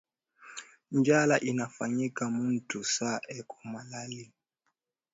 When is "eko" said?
3.37-3.55